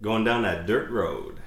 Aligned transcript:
Going 0.00 0.22
down 0.22 0.42
that 0.42 0.64
dirt 0.64 0.90
road. 0.90 1.40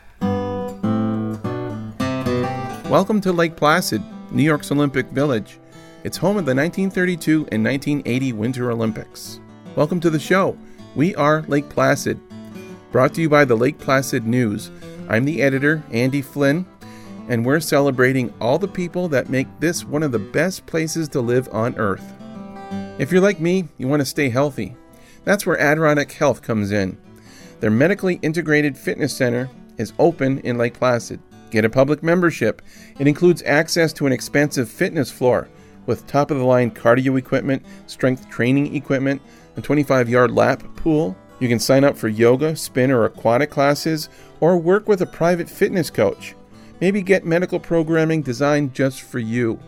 Welcome 2.90 3.22
to 3.22 3.32
Lake 3.32 3.56
Placid, 3.56 4.04
New 4.30 4.44
York's 4.44 4.74
Olympic 4.74 5.08
Village. 5.08 5.58
It's 6.04 6.18
home 6.18 6.36
of 6.36 6.46
the 6.46 6.54
1932 6.54 7.48
and 7.50 7.64
1980 7.64 8.34
Winter 8.34 8.70
Olympics. 8.70 9.40
Welcome 9.78 10.02
to 10.02 10.10
the 10.10 10.20
show. 10.20 10.58
We 10.96 11.16
are 11.16 11.44
Lake 11.44 11.70
Placid. 11.70 12.20
Brought 12.92 13.14
to 13.14 13.22
you 13.22 13.30
by 13.30 13.46
the 13.46 13.56
Lake 13.56 13.80
Placid 13.80 14.28
News. 14.28 14.70
I'm 15.08 15.24
the 15.24 15.42
editor, 15.42 15.82
Andy 15.90 16.22
Flynn, 16.22 16.66
and 17.30 17.46
we're 17.46 17.62
celebrating 17.62 18.34
all 18.42 18.60
the 18.60 18.68
people 18.68 19.08
that 19.08 19.30
make 19.30 19.48
this 19.62 19.86
one 19.86 20.04
of 20.04 20.12
the 20.12 20.20
best 20.20 20.66
places 20.66 21.08
to 21.08 21.22
live 21.22 21.48
on 21.54 21.78
Earth. 21.78 22.04
If 23.00 23.14
you're 23.14 23.22
like 23.22 23.40
me, 23.40 23.70
you 23.78 23.88
want 23.88 24.02
to 24.02 24.06
stay 24.06 24.28
healthy. 24.28 24.76
That's 25.24 25.46
where 25.46 25.58
Adirondack 25.58 26.12
Health 26.12 26.42
comes 26.42 26.74
in. 26.74 26.98
Their 27.62 27.70
medically 27.70 28.16
integrated 28.24 28.76
fitness 28.76 29.16
center 29.16 29.48
is 29.78 29.94
open 30.00 30.40
in 30.40 30.58
Lake 30.58 30.74
Placid. 30.74 31.20
Get 31.52 31.64
a 31.64 31.70
public 31.70 32.02
membership. 32.02 32.60
It 32.98 33.08
includes 33.08 33.44
access 33.44 33.94
to 33.94 34.08
an 34.08 34.12
expensive 34.12 34.68
fitness 34.68 35.12
floor 35.12 35.48
with 35.86 36.08
top 36.08 36.32
of 36.32 36.40
the 36.40 36.44
line 36.44 36.72
cardio 36.72 37.20
equipment, 37.20 37.64
strength 37.86 38.28
training 38.30 38.76
equipment, 38.76 39.22
a 39.58 39.62
25 39.62 40.10
yard 40.10 40.32
lap 40.32 40.64
pool. 40.76 41.16
You 41.40 41.48
can 41.48 41.60
sign 41.60 41.84
up 41.84 41.96
for 41.96 42.08
yoga, 42.08 42.56
spin, 42.56 42.90
or 42.90 43.06
aquatic 43.06 43.52
classes, 43.52 44.10
or 44.40 44.58
work 44.58 44.88
with 44.88 45.02
a 45.02 45.06
private 45.06 45.50
fitness 45.50 45.92
coach. 45.92 46.34
Maybe 46.80 47.04
get 47.04 47.26
medical 47.26 47.60
programming 47.60 48.24
designed 48.24 48.74
just 48.74 49.04
for 49.04 49.20
you. 49.20 49.60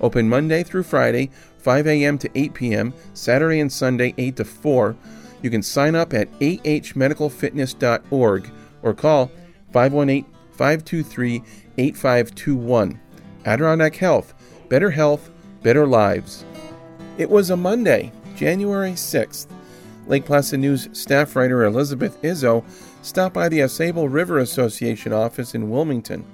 Open 0.00 0.28
Monday 0.28 0.62
through 0.62 0.84
Friday, 0.84 1.30
5 1.58 1.88
a.m. 1.88 2.16
to 2.18 2.30
8 2.36 2.54
p.m., 2.54 2.94
Saturday 3.12 3.58
and 3.58 3.72
Sunday, 3.72 4.14
8 4.18 4.36
to 4.36 4.44
4. 4.44 4.96
You 5.42 5.50
can 5.50 5.62
sign 5.62 5.94
up 5.94 6.14
at 6.14 6.32
ahmedicalfitness.org 6.40 8.50
or 8.82 8.94
call 8.94 9.30
518 9.72 10.24
523 10.52 11.42
8521. 11.78 13.00
Adirondack 13.44 13.96
Health, 13.96 14.32
better 14.68 14.90
health, 14.90 15.30
better 15.62 15.86
lives. 15.86 16.44
It 17.18 17.28
was 17.28 17.50
a 17.50 17.56
Monday, 17.56 18.12
January 18.36 18.92
6th. 18.92 19.48
Lake 20.06 20.26
Placid 20.26 20.60
News 20.60 20.88
staff 20.92 21.34
writer 21.34 21.64
Elizabeth 21.64 22.20
Izzo 22.22 22.64
stopped 23.02 23.34
by 23.34 23.48
the 23.48 23.60
Ausable 23.60 24.12
River 24.12 24.38
Association 24.38 25.12
office 25.12 25.54
in 25.54 25.70
Wilmington, 25.70 26.24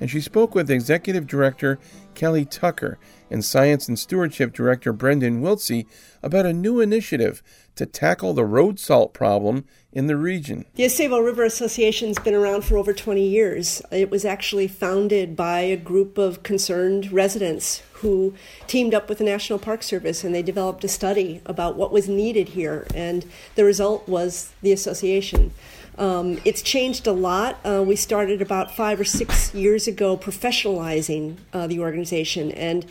and 0.00 0.10
she 0.10 0.20
spoke 0.20 0.54
with 0.54 0.70
Executive 0.70 1.26
Director 1.26 1.78
Kelly 2.14 2.44
Tucker 2.44 2.98
and 3.30 3.44
Science 3.44 3.86
and 3.86 3.98
Stewardship 3.98 4.52
Director 4.52 4.92
Brendan 4.92 5.42
Wiltse 5.42 5.86
about 6.22 6.46
a 6.46 6.52
new 6.52 6.80
initiative 6.80 7.42
to 7.76 7.86
tackle 7.86 8.34
the 8.34 8.44
road 8.44 8.78
salt 8.78 9.14
problem 9.14 9.64
in 9.92 10.06
the 10.06 10.16
region. 10.16 10.64
The 10.74 10.84
Ausable 10.84 11.24
River 11.24 11.44
Association 11.44 12.08
has 12.08 12.18
been 12.18 12.34
around 12.34 12.62
for 12.64 12.76
over 12.76 12.92
20 12.92 13.26
years. 13.26 13.82
It 13.90 14.10
was 14.10 14.24
actually 14.24 14.68
founded 14.68 15.36
by 15.36 15.60
a 15.60 15.76
group 15.76 16.18
of 16.18 16.42
concerned 16.42 17.12
residents 17.12 17.82
who 17.94 18.34
teamed 18.66 18.94
up 18.94 19.08
with 19.08 19.18
the 19.18 19.24
National 19.24 19.58
Park 19.58 19.82
Service 19.82 20.24
and 20.24 20.34
they 20.34 20.42
developed 20.42 20.84
a 20.84 20.88
study 20.88 21.40
about 21.46 21.76
what 21.76 21.92
was 21.92 22.08
needed 22.08 22.50
here, 22.50 22.86
and 22.94 23.24
the 23.54 23.64
result 23.64 24.08
was 24.08 24.52
the 24.62 24.72
association. 24.72 25.52
Um, 26.00 26.40
it's 26.46 26.62
changed 26.62 27.06
a 27.06 27.12
lot. 27.12 27.58
Uh, 27.62 27.84
we 27.86 27.94
started 27.94 28.40
about 28.40 28.74
five 28.74 28.98
or 28.98 29.04
six 29.04 29.54
years 29.54 29.86
ago 29.86 30.16
professionalizing 30.16 31.36
uh, 31.52 31.66
the 31.66 31.80
organization 31.80 32.50
and 32.52 32.86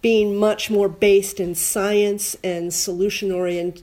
being 0.00 0.36
much 0.36 0.70
more 0.70 0.88
based 0.88 1.40
in 1.40 1.56
science 1.56 2.36
and 2.44 2.72
solution 2.72 3.32
oriented 3.32 3.82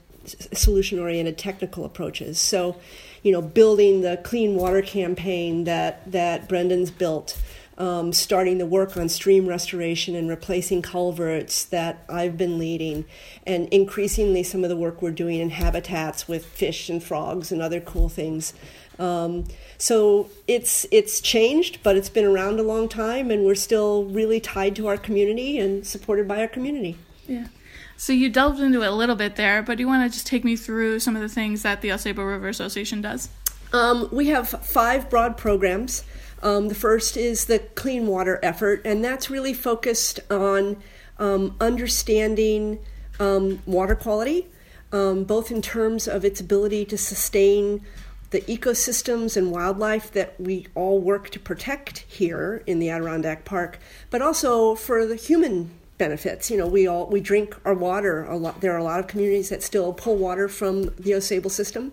solution 0.54 1.00
oriented 1.00 1.38
technical 1.38 1.84
approaches. 1.84 2.40
So, 2.40 2.78
you 3.22 3.32
know, 3.34 3.42
building 3.42 4.02
the 4.02 4.18
clean 4.24 4.56
water 4.56 4.82
campaign 4.82 5.66
that 5.66 6.10
that 6.10 6.48
Brendan's 6.48 6.92
built, 6.92 7.38
um, 7.80 8.12
starting 8.12 8.58
the 8.58 8.66
work 8.66 8.98
on 8.98 9.08
stream 9.08 9.48
restoration 9.48 10.14
and 10.14 10.30
replacing 10.30 10.82
culverts 10.82 11.64
that 11.66 12.04
I've 12.10 12.38
been 12.38 12.60
leading, 12.60 13.06
and 13.48 13.68
increasingly 13.70 14.44
some 14.44 14.64
of 14.64 14.70
the 14.70 14.76
work 14.76 15.02
we're 15.02 15.12
doing 15.12 15.40
in 15.40 15.50
habitats 15.50 16.28
with 16.28 16.46
fish 16.46 16.90
and 16.90 17.02
frogs 17.02 17.52
and 17.52 17.62
other 17.62 17.80
cool 17.80 18.10
things. 18.10 18.54
Um, 19.00 19.46
so 19.78 20.30
it's 20.46 20.86
it's 20.92 21.22
changed, 21.22 21.82
but 21.82 21.96
it's 21.96 22.10
been 22.10 22.26
around 22.26 22.60
a 22.60 22.64
long 22.64 22.90
time, 22.90 23.32
and 23.32 23.46
we're 23.46 23.56
still 23.56 24.04
really 24.04 24.42
tied 24.42 24.76
to 24.76 24.88
our 24.88 24.98
community 24.98 25.58
and 25.58 25.88
supported 25.88 26.28
by 26.28 26.42
our 26.42 26.50
community. 26.50 26.98
Yeah. 27.28 27.48
So 27.96 28.14
you 28.14 28.30
delved 28.30 28.60
into 28.60 28.82
it 28.82 28.88
a 28.88 28.94
little 28.94 29.16
bit 29.16 29.36
there, 29.36 29.62
but 29.62 29.78
do 29.78 29.84
you 29.84 29.88
want 29.88 30.10
to 30.10 30.14
just 30.14 30.28
take 30.28 30.44
me 30.44 30.56
through 30.56 31.00
some 31.00 31.16
of 31.16 31.22
the 31.22 31.30
things 31.30 31.64
that 31.64 31.82
the 31.82 31.90
Ausable 31.90 32.30
River 32.30 32.48
Association 32.48 33.02
does? 33.02 33.30
Um, 33.72 34.10
we 34.12 34.28
have 34.28 34.50
five 34.50 35.10
broad 35.10 35.38
programs. 35.38 36.04
Um, 36.42 36.68
the 36.68 36.76
first 36.76 37.18
is 37.18 37.46
the 37.46 37.60
clean 37.60 38.08
water 38.08 38.40
effort, 38.42 38.82
and 38.86 39.04
that's 39.04 39.30
really 39.30 39.54
focused 39.54 40.20
on 40.32 40.78
um, 41.18 41.56
understanding 41.60 42.80
um, 43.20 43.62
water 43.66 43.96
quality, 43.96 44.48
um, 44.92 45.26
both 45.26 45.52
in 45.52 45.62
terms 45.62 46.08
of 46.08 46.24
its 46.24 46.40
ability 46.40 46.86
to 46.86 46.98
sustain 46.98 47.86
the 48.32 48.42
ecosystems 48.42 49.36
and 49.36 49.52
wildlife 49.52 50.12
that 50.12 50.40
we 50.40 50.68
all 50.76 51.00
work 51.00 51.30
to 51.32 51.40
protect 51.40 52.00
here 52.08 52.64
in 52.68 52.80
the 52.80 52.90
Adirondack 52.90 53.44
Park, 53.44 53.80
but 54.10 54.22
also 54.22 54.76
for 54.76 55.06
the 55.06 55.16
human 55.16 55.72
benefits. 55.98 56.50
You 56.50 56.58
know, 56.58 56.68
we 56.68 56.88
all 56.88 57.08
we 57.08 57.20
drink 57.22 57.56
our 57.66 57.74
water 57.74 58.24
a 58.26 58.38
lot. 58.38 58.62
There 58.62 58.74
are 58.74 58.78
a 58.78 58.84
lot 58.84 59.00
of 59.00 59.08
communities 59.08 59.50
that 59.50 59.64
still 59.64 59.94
pull 59.94 60.16
water 60.16 60.48
from 60.48 60.84
the 60.84 61.12
Ausable 61.12 61.52
system. 61.52 61.92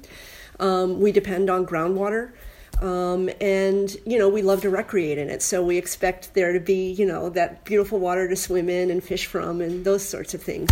Um, 0.61 1.01
we 1.01 1.11
depend 1.11 1.51
on 1.51 1.67
groundwater. 1.67 2.33
Um, 2.83 3.31
and 3.41 3.97
you 4.05 4.19
know 4.19 4.29
we 4.29 4.43
love 4.43 4.61
to 4.63 4.71
recreate 4.71 5.19
in 5.19 5.31
it. 5.31 5.43
So 5.43 5.63
we 5.63 5.79
expect 5.79 6.35
there 6.35 6.53
to 6.53 6.61
be 6.61 6.93
you 6.93 7.07
know 7.07 7.31
that 7.31 7.65
beautiful 7.65 7.99
water 7.99 8.29
to 8.29 8.37
swim 8.37 8.69
in 8.69 8.91
and 8.91 9.03
fish 9.03 9.27
from 9.27 9.61
and 9.61 9.85
those 9.85 10.07
sorts 10.07 10.35
of 10.35 10.43
things. 10.43 10.71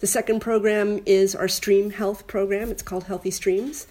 The 0.00 0.06
second 0.06 0.40
program 0.40 1.00
is 1.06 1.34
our 1.34 1.48
stream 1.48 1.90
health 1.90 2.26
program. 2.26 2.70
It's 2.70 2.82
called 2.82 3.04
healthy 3.04 3.30
streams. 3.30 3.86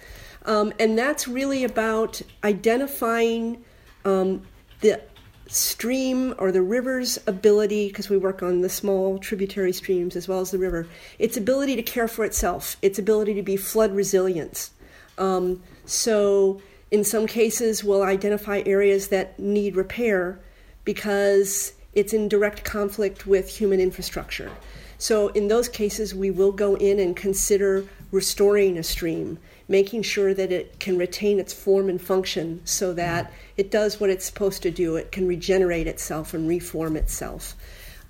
Um, 0.46 0.74
and 0.80 0.98
that's 0.98 1.28
really 1.28 1.64
about 1.64 2.22
identifying 2.44 3.64
um, 4.04 4.42
the 4.82 5.02
stream 5.48 6.34
or 6.38 6.52
the 6.52 6.62
river's 6.62 7.20
ability, 7.28 7.88
because 7.88 8.10
we 8.10 8.18
work 8.18 8.44
on 8.44 8.62
the 8.62 8.70
small 8.70 9.18
tributary 9.20 9.74
streams 9.74 10.16
as 10.16 10.28
well 10.28 10.40
as 10.40 10.52
the 10.52 10.58
river, 10.58 10.88
its 11.20 11.38
ability 11.38 11.76
to 11.76 11.84
care 11.84 12.08
for 12.08 12.26
itself, 12.26 12.78
its 12.82 13.00
ability 13.00 13.34
to 13.36 13.44
be 13.44 13.56
flood 13.56 13.94
resilient. 13.94 14.70
Um, 15.18 15.62
so, 15.86 16.62
in 16.94 17.04
some 17.04 17.26
cases, 17.26 17.84
we'll 17.84 18.04
identify 18.04 18.62
areas 18.68 19.08
that 19.08 19.40
need 19.40 19.76
repair 19.76 20.40
because 20.86 21.74
it's 21.94 22.14
in 22.14 22.30
direct 22.30 22.64
conflict 22.64 23.26
with 23.26 23.50
human 23.50 23.80
infrastructure. 23.80 24.52
So, 25.00 25.30
in 25.30 25.48
those 25.48 25.68
cases, 25.68 26.14
we 26.14 26.30
will 26.30 26.52
go 26.52 26.76
in 26.76 27.00
and 27.00 27.16
consider 27.16 27.88
restoring 28.12 28.78
a 28.78 28.84
stream 28.84 29.40
making 29.68 30.04
sure 30.04 30.36
that 30.36 30.52
it 30.52 30.80
can 30.80 30.96
retain 31.00 31.40
its 31.40 31.52
form 31.52 31.90
and 31.90 32.00
function 32.00 32.62
so 32.64 32.94
that 32.94 33.34
it 33.58 33.72
does 33.72 34.00
what 34.00 34.12
it's 34.12 34.26
supposed 34.26 34.62
to 34.62 34.70
do. 34.70 34.96
It 34.96 35.12
can 35.12 35.28
regenerate 35.28 35.88
itself 35.88 36.36
and 36.36 36.48
reform 36.48 36.96
itself. 36.96 37.56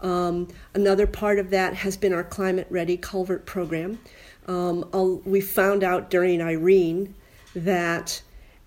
Um, 0.02 0.50
another 0.74 1.08
part 1.08 1.40
of 1.40 1.52
that 1.52 1.74
has 1.76 1.96
been 1.96 2.12
our 2.12 2.24
Climate 2.24 2.68
Ready 2.70 2.98
Culvert 2.98 3.46
program. 3.46 4.00
Um, 4.46 5.22
we 5.24 5.40
found 5.40 5.86
out 5.86 6.10
during 6.10 6.42
Irene 6.42 7.16
that 7.56 8.22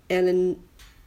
an, 0.09 0.27
an 0.27 0.59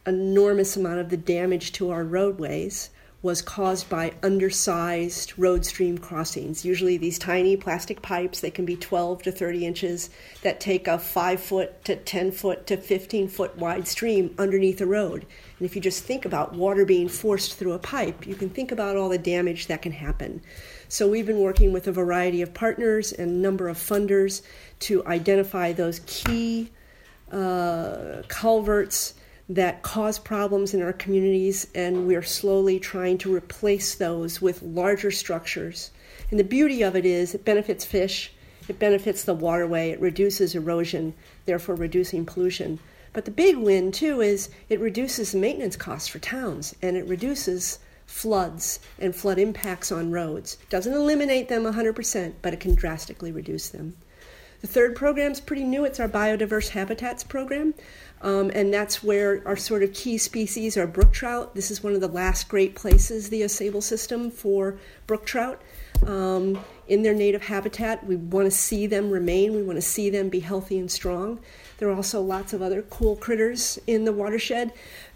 enormous 0.07 0.77
amount 0.77 1.01
of 1.01 1.11
the 1.11 1.17
damage 1.17 1.73
to 1.73 1.91
our 1.91 2.05
roadways 2.05 2.91
was 3.23 3.43
caused 3.43 3.89
by 3.91 4.15
undersized 4.23 5.39
road 5.39 5.65
stream 5.67 5.99
crossings. 5.99 6.65
Usually, 6.65 6.97
these 6.97 7.19
tiny 7.19 7.55
plastic 7.55 8.01
pipes, 8.01 8.41
they 8.41 8.51
can 8.51 8.65
be 8.65 8.77
12 8.77 9.23
to 9.25 9.33
30 9.33 9.67
inches, 9.67 10.11
that 10.43 10.59
take 10.59 10.89
a 10.89 10.99
5 10.99 11.41
foot 11.41 11.85
to 11.85 11.97
10 11.97 12.33
foot 12.33 12.67
to 12.67 12.79
15 12.79 13.29
foot 13.29 13.57
wide 13.59 13.87
stream 13.87 14.35
underneath 14.39 14.81
a 14.81 14.87
road. 14.87 15.27
And 15.59 15.67
if 15.67 15.77
you 15.77 15.83
just 15.83 16.05
think 16.05 16.25
about 16.25 16.55
water 16.55 16.87
being 16.87 17.09
forced 17.09 17.59
through 17.59 17.73
a 17.73 17.79
pipe, 17.79 18.27
you 18.27 18.35
can 18.35 18.49
think 18.49 18.73
about 18.73 18.97
all 18.97 19.11
the 19.11 19.19
damage 19.19 19.67
that 19.67 19.83
can 19.83 19.93
happen. 19.93 20.41
So, 20.89 21.07
we've 21.07 21.27
been 21.27 21.41
working 21.41 21.75
with 21.75 21.89
a 21.89 21.93
variety 21.93 22.41
of 22.41 22.55
partners 22.55 23.13
and 23.13 23.43
number 23.43 23.69
of 23.69 23.77
funders 23.77 24.41
to 24.81 25.05
identify 25.07 25.73
those 25.73 26.01
key 26.07 26.71
uh, 27.33 28.23
culverts 28.29 29.15
that 29.49 29.83
cause 29.83 30.19
problems 30.19 30.75
in 30.75 30.83
our 30.83 30.93
communities, 30.93 31.67
and 31.75 32.07
we're 32.07 32.23
slowly 32.23 32.79
trying 32.79 33.19
to 33.19 33.35
replace 33.35 33.97
those 33.97 34.41
with 34.41 34.63
larger 34.63 35.11
structures. 35.11 35.91
And 36.31 36.39
the 36.39 36.45
beauty 36.45 36.83
of 36.83 36.95
it 36.95 37.05
is 37.05 37.35
it 37.35 37.45
benefits 37.45 37.85
fish, 37.85 38.33
it 38.69 38.79
benefits 38.79 39.25
the 39.25 39.35
waterway, 39.35 39.91
it 39.91 40.01
reduces 40.01 40.55
erosion, 40.55 41.15
therefore 41.47 41.75
reducing 41.75 42.25
pollution. 42.25 42.79
But 43.13 43.25
the 43.25 43.33
big 43.33 43.57
win, 43.57 43.91
too, 43.91 44.21
is 44.21 44.51
it 44.69 44.79
reduces 44.79 45.35
maintenance 45.35 45.75
costs 45.75 46.07
for 46.07 46.21
towns 46.21 46.77
and 46.81 46.97
it 46.97 47.07
reduces 47.07 47.81
floods 48.07 48.79
and 48.99 49.15
flood 49.15 49.39
impacts 49.39 49.91
on 49.91 50.13
roads. 50.13 50.59
Doesn't 50.69 50.93
eliminate 50.93 51.49
them 51.49 51.65
100%, 51.65 52.35
but 52.43 52.53
it 52.53 52.61
can 52.61 52.77
drastically 52.77 53.33
reduce 53.33 53.69
them. 53.71 53.97
The 54.61 54.67
third 54.67 54.95
program 54.95 55.33
is 55.33 55.41
pretty 55.41 55.65
new. 55.65 55.85
It's 55.85 55.99
our 56.01 56.09
Biodiverse 56.09 56.71
Habitats 56.71 57.25
program. 57.25 57.75
Um, 58.23 58.51
and 58.55 58.73
that's 58.73 59.03
where 59.03 59.43
our 59.47 59.57
sort 59.57 59.83
of 59.83 59.95
key 59.95 60.19
species 60.19 60.77
are 60.77 60.87
brook 60.87 61.13
trout. 61.13 61.55
This 61.55 61.71
is 61.71 61.83
one 61.83 61.95
of 61.95 62.03
the 62.03 62.09
last 62.09 62.49
great 62.49 62.75
places, 62.75 63.31
the 63.31 63.41
Ausable 63.41 63.83
system, 63.83 64.31
for 64.31 64.79
brook 65.07 65.25
trout. 65.25 65.63
Um, 66.07 66.63
in 66.87 67.03
their 67.03 67.15
native 67.15 67.43
habitat, 67.45 68.07
we 68.07 68.17
want 68.17 68.47
to 68.47 68.51
see 68.51 68.87
them 68.87 69.11
remain, 69.11 69.55
we 69.55 69.63
want 69.63 69.77
to 69.77 69.83
see 69.83 70.11
them 70.11 70.29
be 70.29 70.41
healthy 70.41 70.79
and 70.79 70.91
strong. 70.91 71.41
There 71.79 71.89
are 71.89 71.95
also 71.95 72.21
lots 72.21 72.53
of 72.53 72.61
other 72.61 72.83
cool 72.83 73.17
critters 73.17 73.79
in 73.87 74.05
the 74.05 74.13
watershed, 74.13 74.73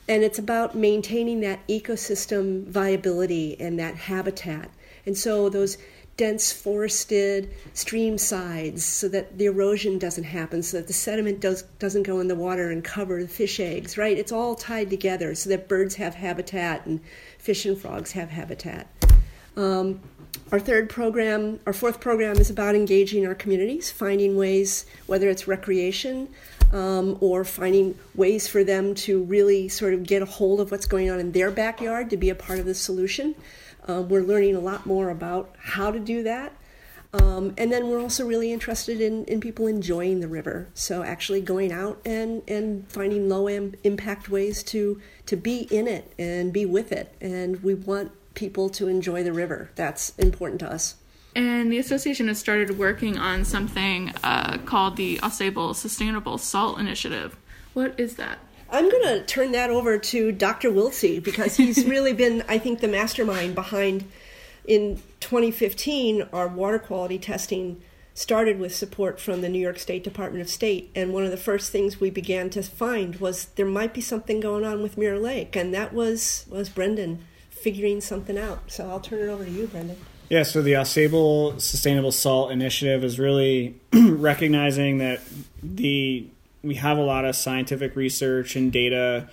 and 0.08 0.23
it's 0.23 0.38
about 0.38 0.75
maintaining 0.75 1.41
that 1.41 1.67
ecosystem 1.69 2.64
viability 2.67 3.61
and 3.61 3.79
that 3.79 3.96
habitat. 3.96 4.70
And 5.05 5.17
so 5.17 5.50
those 5.50 5.76
dense 6.17 6.53
forested 6.53 7.53
stream 7.73 8.19
sides 8.19 8.85
so 8.85 9.09
that 9.09 9.37
the 9.39 9.47
erosion 9.47 9.99
doesn't 9.99 10.25
happen, 10.25 10.63
so 10.63 10.77
that 10.77 10.87
the 10.87 10.93
sediment 10.93 11.41
does, 11.41 11.63
doesn't 11.79 12.05
go 12.05 12.21
in 12.21 12.29
the 12.29 12.35
water 12.35 12.71
and 12.71 12.85
cover 12.85 13.23
the 13.23 13.29
fish 13.29 13.59
eggs, 13.59 13.99
right? 13.99 14.17
It's 14.17 14.33
all 14.33 14.55
tied 14.55 14.91
together 14.91 15.35
so 15.35 15.51
that 15.51 15.69
birds 15.69 15.97
have 15.97 16.15
habitat 16.15 16.87
and 16.87 17.01
fish 17.39 17.67
and 17.67 17.77
frogs 17.77 18.13
have 18.13 18.31
habitat. 18.31 18.87
Um, 19.57 20.01
our 20.53 20.61
third 20.61 20.89
program, 20.91 21.61
our 21.67 21.73
fourth 21.73 22.01
program 22.01 22.37
is 22.37 22.51
about 22.51 22.75
engaging 22.75 23.27
our 23.27 23.35
communities, 23.35 23.91
finding 23.91 24.37
ways, 24.37 24.87
whether 25.07 25.29
it's 25.29 25.49
recreation 25.49 26.29
um, 26.73 27.17
or 27.21 27.45
finding 27.45 27.97
ways 28.15 28.49
for 28.49 28.65
them 28.65 28.95
to 28.95 29.23
really 29.25 29.69
sort 29.69 29.95
of 29.95 30.05
get 30.05 30.23
a 30.23 30.27
hold 30.27 30.61
of 30.61 30.71
what's 30.71 30.87
going 30.87 31.11
on 31.11 31.19
in 31.21 31.33
their 31.33 31.51
backyard 31.51 32.11
to 32.11 32.17
be 32.17 32.31
a 32.31 32.35
part 32.35 32.59
of 32.59 32.67
the 32.67 32.75
solution. 32.75 33.35
Uh, 33.89 34.03
we're 34.03 34.23
learning 34.23 34.57
a 34.57 34.61
lot 34.61 34.87
more 34.87 35.11
about 35.11 35.55
how 35.59 35.91
to 35.91 35.99
do 35.99 36.23
that. 36.23 36.53
Um, 37.13 37.55
and 37.57 37.71
then 37.71 37.89
we're 37.89 38.01
also 38.01 38.27
really 38.27 38.53
interested 38.53 39.01
in, 39.01 39.25
in 39.27 39.41
people 39.41 39.69
enjoying 39.69 40.19
the 40.19 40.27
river. 40.27 40.69
So 40.75 41.05
actually 41.05 41.43
going 41.43 41.71
out 41.71 42.01
and, 42.05 42.43
and 42.49 42.91
finding 42.91 43.29
low 43.29 43.49
Im- 43.49 43.75
impact 43.85 44.29
ways 44.29 44.65
to, 44.65 45.01
to 45.27 45.37
be 45.37 45.61
in 45.71 45.87
it 45.87 46.13
and 46.19 46.53
be 46.53 46.67
with 46.67 46.91
it. 46.91 47.15
And 47.21 47.63
we 47.63 47.75
want 47.75 48.11
people 48.35 48.69
to 48.71 48.89
enjoy 48.89 49.23
the 49.23 49.33
river. 49.33 49.71
That's 49.77 50.11
important 50.17 50.59
to 50.61 50.73
us. 50.73 50.97
And 51.37 51.71
the 51.71 51.79
association 51.79 52.29
has 52.29 52.39
started 52.39 52.79
working 52.79 53.17
on 53.19 53.45
something 53.45 54.13
uh, 54.25 54.59
called 54.59 54.97
the 54.97 55.21
Sustainable 55.23 56.39
Salt 56.39 56.79
Initiative. 56.79 57.37
What 57.75 57.99
is 57.99 58.17
that? 58.17 58.39
I'm 58.75 58.91
going 58.91 59.05
to 59.05 59.25
turn 59.25 59.53
that 59.53 59.71
over 59.71 59.99
to 59.99 60.32
Dr. 60.32 60.69
Wiltse 60.69 61.23
because 61.23 61.56
he's 61.56 61.85
really 61.87 62.12
been, 62.12 62.43
I 62.49 62.59
think, 62.59 62.81
the 62.81 62.88
mastermind 62.88 63.55
behind. 63.55 64.11
In 64.67 65.00
2015, 65.21 66.29
our 66.32 66.49
water 66.49 66.81
quality 66.81 67.19
testing 67.19 67.81
started 68.15 68.59
with 68.59 68.75
support 68.75 69.21
from 69.21 69.43
the 69.43 69.49
New 69.49 69.61
York 69.61 69.79
State 69.79 70.03
Department 70.03 70.43
of 70.43 70.49
State, 70.49 70.91
and 70.94 71.12
one 71.12 71.25
of 71.25 71.31
the 71.31 71.37
first 71.37 71.71
things 71.71 72.00
we 72.00 72.11
began 72.11 72.50
to 72.50 72.62
find 72.62 73.17
was 73.17 73.47
there 73.56 73.67
might 73.67 73.94
be 73.94 74.00
something 74.00 74.41
going 74.41 74.65
on 74.65 74.82
with 74.82 74.99
Mirror 74.99 75.19
Lake, 75.20 75.55
and 75.55 75.73
that 75.75 75.93
was 75.93 76.44
was 76.49 76.69
Brendan 76.69 77.25
figuring 77.50 78.00
something 78.00 78.38
out. 78.38 78.70
So 78.70 78.88
I'll 78.88 79.00
turn 79.00 79.20
it 79.20 79.31
over 79.31 79.44
to 79.44 79.50
you, 79.50 79.67
Brendan. 79.67 79.99
Yeah, 80.31 80.43
so 80.43 80.62
the 80.62 80.73
Ausable 80.73 81.61
Sustainable 81.61 82.12
Salt 82.12 82.50
Initiative 82.50 83.05
is 83.05 83.19
really 83.19 83.79
recognizing 83.93 84.99
that 84.99 85.20
the 85.62 86.29
we 86.65 86.77
have 86.77 86.99
a 86.99 87.03
lot 87.03 87.25
of 87.25 87.37
scientific 87.37 87.95
research 87.95 88.57
and 88.57 88.73
data 88.73 89.29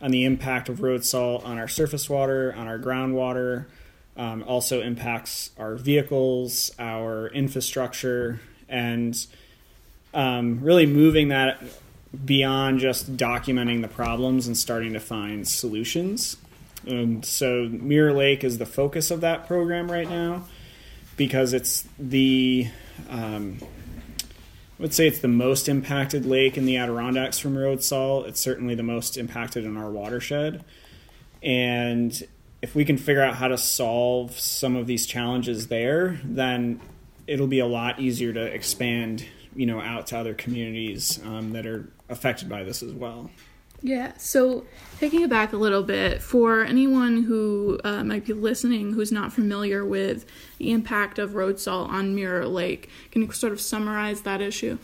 on 0.00 0.12
the 0.12 0.24
impact 0.24 0.68
of 0.68 0.80
road 0.80 1.04
salt 1.04 1.44
on 1.44 1.58
our 1.58 1.68
surface 1.68 2.08
water, 2.08 2.54
on 2.56 2.68
our 2.68 2.78
groundwater. 2.78 3.66
Um, 4.16 4.42
also 4.48 4.80
impacts 4.80 5.52
our 5.58 5.76
vehicles, 5.76 6.72
our 6.78 7.28
infrastructure, 7.28 8.40
and 8.68 9.16
um, 10.12 10.60
really 10.60 10.86
moving 10.86 11.28
that 11.28 11.62
beyond 12.24 12.80
just 12.80 13.16
documenting 13.16 13.80
the 13.80 13.88
problems 13.88 14.48
and 14.48 14.56
starting 14.56 14.94
to 14.94 15.00
find 15.00 15.46
solutions. 15.46 16.36
And 16.86 17.24
so 17.24 17.68
Mirror 17.70 18.14
Lake 18.14 18.42
is 18.42 18.58
the 18.58 18.66
focus 18.66 19.12
of 19.12 19.20
that 19.20 19.46
program 19.46 19.90
right 19.90 20.08
now 20.08 20.44
because 21.16 21.52
it's 21.52 21.84
the 21.98 22.68
um, 23.10 23.58
I 24.78 24.82
would 24.82 24.94
say 24.94 25.08
it's 25.08 25.18
the 25.18 25.28
most 25.28 25.68
impacted 25.68 26.24
lake 26.24 26.56
in 26.56 26.64
the 26.64 26.76
Adirondacks 26.76 27.38
from 27.38 27.58
road 27.58 27.82
salt. 27.82 28.26
It's 28.26 28.40
certainly 28.40 28.76
the 28.76 28.84
most 28.84 29.16
impacted 29.16 29.64
in 29.64 29.76
our 29.76 29.90
watershed. 29.90 30.64
And 31.42 32.22
if 32.62 32.76
we 32.76 32.84
can 32.84 32.96
figure 32.96 33.22
out 33.22 33.34
how 33.34 33.48
to 33.48 33.58
solve 33.58 34.38
some 34.38 34.76
of 34.76 34.86
these 34.86 35.04
challenges 35.04 35.66
there, 35.66 36.20
then 36.22 36.80
it'll 37.26 37.48
be 37.48 37.58
a 37.58 37.66
lot 37.66 37.98
easier 37.98 38.32
to 38.32 38.42
expand, 38.42 39.24
you 39.56 39.66
know, 39.66 39.80
out 39.80 40.06
to 40.08 40.18
other 40.18 40.34
communities 40.34 41.18
um, 41.24 41.52
that 41.52 41.66
are 41.66 41.90
affected 42.08 42.48
by 42.48 42.62
this 42.62 42.80
as 42.82 42.92
well. 42.92 43.30
Yeah, 43.82 44.12
so 44.16 44.66
taking 44.98 45.22
it 45.22 45.30
back 45.30 45.52
a 45.52 45.56
little 45.56 45.84
bit, 45.84 46.20
for 46.20 46.64
anyone 46.64 47.22
who 47.22 47.78
uh, 47.84 48.02
might 48.02 48.24
be 48.26 48.32
listening 48.32 48.92
who's 48.92 49.12
not 49.12 49.32
familiar 49.32 49.84
with 49.84 50.26
the 50.58 50.72
impact 50.72 51.18
of 51.18 51.34
road 51.34 51.60
salt 51.60 51.90
on 51.90 52.14
Mirror 52.14 52.46
Lake, 52.48 52.90
can 53.12 53.22
you 53.22 53.30
sort 53.32 53.52
of 53.52 53.60
summarize 53.60 54.22
that 54.22 54.40
issue? 54.40 54.78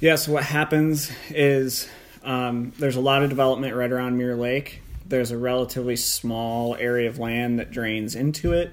Yeah, 0.00 0.16
so 0.16 0.32
what 0.32 0.44
happens 0.44 1.10
is 1.30 1.88
um, 2.22 2.72
there's 2.78 2.96
a 2.96 3.00
lot 3.00 3.22
of 3.22 3.30
development 3.30 3.74
right 3.74 3.90
around 3.90 4.18
Mirror 4.18 4.36
Lake. 4.36 4.82
There's 5.06 5.32
a 5.32 5.38
relatively 5.38 5.96
small 5.96 6.76
area 6.76 7.08
of 7.08 7.18
land 7.18 7.58
that 7.58 7.70
drains 7.70 8.14
into 8.14 8.52
it. 8.52 8.72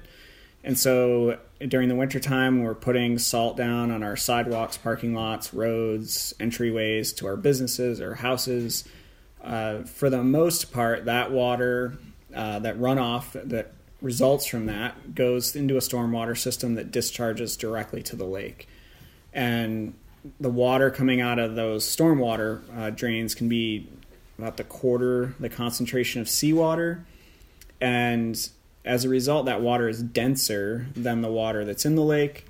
And 0.62 0.78
so 0.78 1.38
during 1.66 1.88
the 1.88 1.94
wintertime, 1.94 2.62
we're 2.62 2.74
putting 2.74 3.18
salt 3.18 3.56
down 3.56 3.90
on 3.90 4.02
our 4.02 4.16
sidewalks, 4.16 4.76
parking 4.76 5.14
lots, 5.14 5.52
roads, 5.52 6.34
entryways 6.38 7.16
to 7.16 7.26
our 7.26 7.36
businesses 7.36 8.00
or 8.00 8.14
houses 8.16 8.84
uh, 9.42 9.82
for 9.82 10.10
the 10.10 10.22
most 10.22 10.72
part, 10.72 11.06
that 11.06 11.30
water, 11.30 11.98
uh, 12.34 12.58
that 12.60 12.78
runoff 12.78 13.32
that 13.32 13.72
results 14.00 14.46
from 14.46 14.66
that, 14.66 15.14
goes 15.14 15.56
into 15.56 15.76
a 15.76 15.80
stormwater 15.80 16.36
system 16.36 16.74
that 16.74 16.90
discharges 16.90 17.56
directly 17.56 18.02
to 18.02 18.16
the 18.16 18.24
lake. 18.24 18.68
And 19.32 19.94
the 20.38 20.50
water 20.50 20.90
coming 20.90 21.20
out 21.20 21.38
of 21.38 21.54
those 21.54 21.84
stormwater 21.84 22.60
uh, 22.76 22.90
drains 22.90 23.34
can 23.34 23.48
be 23.48 23.88
about 24.38 24.56
the 24.56 24.64
quarter 24.64 25.34
the 25.38 25.48
concentration 25.48 26.20
of 26.20 26.28
seawater. 26.28 27.04
And 27.80 28.48
as 28.84 29.04
a 29.04 29.08
result, 29.08 29.46
that 29.46 29.60
water 29.60 29.88
is 29.88 30.02
denser 30.02 30.86
than 30.94 31.20
the 31.20 31.28
water 31.28 31.64
that's 31.64 31.86
in 31.86 31.94
the 31.94 32.04
lake. 32.04 32.46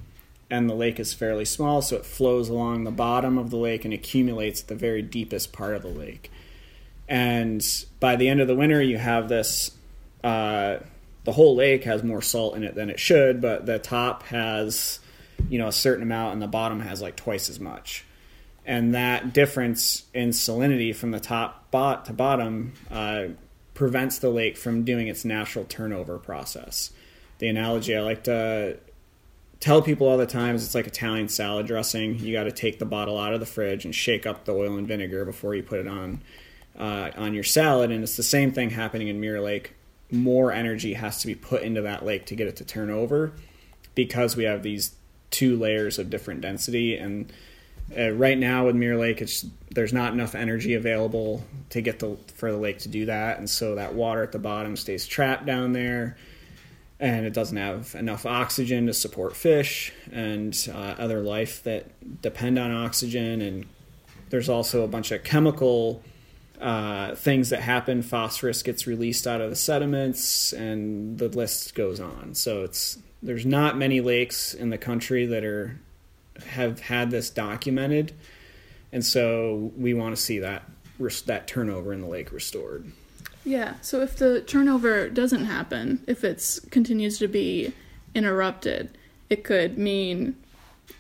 And 0.53 0.69
the 0.69 0.75
lake 0.75 0.99
is 0.99 1.15
fairly 1.15 1.45
small, 1.45 1.81
so 1.81 1.95
it 1.95 2.05
flows 2.05 2.49
along 2.49 2.83
the 2.83 2.91
bottom 2.91 3.39
of 3.39 3.51
the 3.51 3.57
lake 3.57 3.85
and 3.85 3.95
accumulates 3.95 4.63
at 4.63 4.67
the 4.67 4.75
very 4.75 5.01
deepest 5.01 5.53
part 5.53 5.77
of 5.77 5.83
the 5.83 5.89
lake 5.89 6.29
and 7.11 7.85
by 7.99 8.17
the 8.17 8.29
end 8.29 8.41
of 8.41 8.49
the 8.49 8.57
winter 8.57 8.81
you 8.81 8.97
have 8.97 9.29
this 9.29 9.73
uh, 10.25 10.79
the 11.25 11.33
whole 11.33 11.55
lake 11.55 11.85
has 11.85 12.03
more 12.03 12.23
salt 12.23 12.57
in 12.57 12.65
it 12.65 12.75
than 12.75 12.89
it 12.89 12.99
should 12.99 13.43
but 13.43 13.67
the 13.67 13.79
top 13.79 14.23
has 14.23 15.01
you 15.49 15.59
know 15.59 15.69
a 15.69 15.73
certain 15.73 16.03
amount 16.03 16.35
and 16.35 16.43
the 16.43 16.47
bottom 16.47 16.81
has 16.81 17.01
like 17.01 17.17
twice 17.17 17.49
as 17.49 17.61
much. 17.61 18.05
And 18.67 18.95
that 18.95 19.33
difference 19.33 20.05
in 20.13 20.31
salinity 20.31 20.95
from 20.95 21.11
the 21.11 21.21
top 21.21 21.71
bot 21.71 22.05
to 22.07 22.13
bottom 22.13 22.75
uh, 22.91 23.29
prevents 23.75 24.19
the 24.19 24.29
lake 24.29 24.57
from 24.57 24.85
doing 24.85 25.09
its 25.09 25.25
natural 25.25 25.65
turnover 25.65 26.19
process. 26.19 26.91
The 27.39 27.49
analogy 27.49 27.97
i 27.97 28.01
like 28.01 28.25
to 28.25 28.79
tell 29.61 29.83
people 29.83 30.09
all 30.09 30.19
the 30.19 30.27
time 30.27 30.55
is 30.55 30.65
it's 30.65 30.75
like 30.75 30.87
italian 30.87 31.29
salad 31.29 31.67
dressing. 31.67 32.19
You 32.19 32.33
got 32.33 32.45
to 32.45 32.53
take 32.53 32.79
the 32.79 32.85
bottle 32.85 33.19
out 33.19 33.33
of 33.33 33.41
the 33.41 33.47
fridge 33.47 33.85
and 33.85 33.95
shake 33.95 34.27
up 34.27 34.45
the 34.45 34.55
oil 34.55 34.77
and 34.77 34.87
vinegar 34.87 35.25
before 35.25 35.55
you 35.55 35.63
put 35.63 35.81
it 35.81 35.89
on 35.89 36.21
uh, 36.79 37.11
on 37.17 37.35
your 37.35 37.45
salad, 37.45 37.91
and 37.91 38.03
it's 38.03 38.17
the 38.17 38.23
same 38.23 38.53
thing 38.53 38.71
happening 38.71 39.09
in 39.09 39.21
Mirror 39.21 39.41
Lake. 39.41 39.75
More 40.11 40.53
energy 40.53 40.95
has 40.95 41.21
to 41.21 41.27
be 41.27 41.35
put 41.35 41.63
into 41.63 41.83
that 41.83 42.05
lake 42.05 42.27
to 42.27 42.35
get 42.35 42.49
it 42.49 42.57
to 42.57 42.65
turn 42.65 42.91
over 42.91 43.33
because 43.95 44.37
we 44.37 44.45
have 44.45 44.63
these 44.63 44.95
two 45.31 45.57
layers 45.57 45.99
of 45.99 46.11
different 46.11 46.41
density. 46.41 46.97
And 46.97 47.33
uh, 47.97 48.11
right 48.11 48.39
now 48.39 48.67
with 48.67 48.77
Mirror 48.77 48.99
Lake, 48.99 49.23
it's 49.23 49.45
there's 49.71 49.93
not 49.93 50.13
enough 50.13 50.35
energy 50.35 50.75
available 50.75 51.45
to 51.71 51.81
get 51.81 51.99
the 51.99 52.17
for 52.35 52.51
the 52.51 52.59
lake 52.59 52.79
to 52.81 52.89
do 52.89 53.07
that, 53.07 53.39
and 53.39 53.49
so 53.49 53.77
that 53.77 53.95
water 53.95 54.23
at 54.23 54.33
the 54.33 54.39
bottom 54.39 54.77
stays 54.77 55.07
trapped 55.07 55.47
down 55.47 55.73
there. 55.73 56.17
And 56.99 57.25
it 57.25 57.33
doesn't 57.33 57.57
have 57.57 57.95
enough 57.95 58.27
oxygen 58.27 58.87
to 58.87 58.93
support 58.93 59.35
fish 59.35 59.91
and 60.13 60.55
uh, 60.71 60.97
other 60.99 61.21
life 61.21 61.63
that 61.63 61.87
depend 62.21 62.59
on 62.59 62.71
oxygen. 62.71 63.41
And 63.41 63.65
there's 64.29 64.51
also 64.51 64.85
a 64.85 64.87
bunch 64.87 65.11
of 65.11 65.25
chemical 65.25 66.03
uh, 66.61 67.15
things 67.15 67.51
that 67.51 67.61
happen. 67.61 68.03
Phosphorus 68.03 68.63
gets 68.63 68.87
released 68.87 69.27
out 69.27 69.41
of 69.41 69.51
the 69.51 69.57
sediments, 69.57 70.53
and 70.53 71.19
the 71.19 71.29
list 71.29 71.75
goes 71.75 72.01
on. 72.01 72.35
So 72.35 72.63
it's 72.65 72.99
there's 73.23 73.47
not 73.47 73.77
many 73.77 74.01
lakes 74.01 74.55
in 74.55 74.71
the 74.71 74.79
country 74.79 75.27
that 75.27 75.45
are 75.45 75.81
have 76.47 76.81
had 76.81 77.11
this 77.11 77.31
documented, 77.31 78.13
and 78.93 79.05
so 79.05 79.73
we 79.77 79.95
want 79.95 80.15
to 80.15 80.21
see 80.21 80.39
that 80.41 80.65
that 81.27 81.47
turnover 81.47 81.93
in 81.93 82.03
the 82.03 82.07
lake 82.07 82.31
restored. 82.31 82.93
Yeah. 83.45 83.75
So 83.81 84.03
if 84.03 84.17
the 84.17 84.43
turnover 84.43 85.09
doesn't 85.09 85.47
happen, 85.47 86.05
if 86.07 86.25
it 86.25 86.59
continues 86.71 87.19
to 87.19 87.29
be 87.29 87.73
interrupted, 88.15 88.97
it 89.31 89.45
could 89.45 89.79
mean 89.79 90.37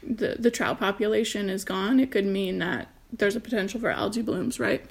the 0.02 0.37
the 0.38 0.50
trout 0.50 0.79
population 0.79 1.50
is 1.50 1.64
gone. 1.64 2.00
It 2.00 2.11
could 2.11 2.25
mean 2.26 2.59
that 2.61 2.88
there's 3.12 3.37
a 3.37 3.40
potential 3.40 3.81
for 3.81 3.90
algae 3.90 4.23
blooms, 4.23 4.59
right? 4.59 4.88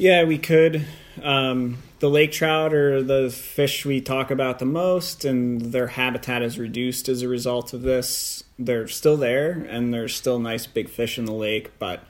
Yeah, 0.00 0.24
we 0.24 0.38
could. 0.38 0.86
Um, 1.22 1.76
the 1.98 2.08
lake 2.08 2.32
trout 2.32 2.72
are 2.72 3.02
the 3.02 3.28
fish 3.28 3.84
we 3.84 4.00
talk 4.00 4.30
about 4.30 4.58
the 4.58 4.64
most, 4.64 5.26
and 5.26 5.60
their 5.60 5.88
habitat 5.88 6.40
is 6.40 6.58
reduced 6.58 7.06
as 7.10 7.20
a 7.20 7.28
result 7.28 7.74
of 7.74 7.82
this. 7.82 8.42
They're 8.58 8.88
still 8.88 9.18
there, 9.18 9.50
and 9.50 9.92
there's 9.92 10.14
still 10.16 10.38
nice 10.38 10.66
big 10.66 10.88
fish 10.88 11.18
in 11.18 11.26
the 11.26 11.34
lake, 11.34 11.78
but 11.78 12.02